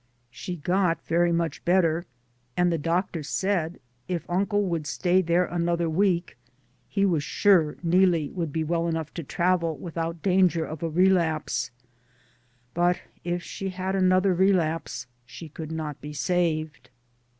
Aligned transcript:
She 0.31 0.55
got 0.55 1.05
very 1.05 1.31
much 1.31 1.63
better, 1.63 2.07
and 2.57 2.71
the 2.73 2.79
doctor 2.79 3.21
said 3.21 3.79
if 4.07 4.27
uncle 4.27 4.63
would 4.63 4.87
stay 4.87 5.21
there 5.21 5.45
an 5.45 5.69
other 5.69 5.87
week, 5.87 6.37
he 6.89 7.05
was 7.05 7.23
sure 7.23 7.75
Neelie 7.83 8.31
would 8.31 8.51
be 8.51 8.63
well 8.63 8.87
enough 8.87 9.13
to 9.13 9.23
travel 9.23 9.77
without 9.77 10.23
danger 10.23 10.65
of 10.65 10.81
a 10.81 10.89
relapse, 10.89 11.69
but 12.73 12.99
if 13.23 13.43
she 13.43 13.69
had 13.69 13.95
another 13.95 14.33
relapse 14.33 15.05
she 15.23 15.47
could 15.49 15.71
not 15.71 16.01
be 16.01 16.13
saved. 16.13 16.89